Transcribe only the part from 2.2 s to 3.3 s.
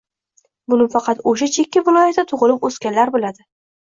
tug‘ilib-o‘sganlar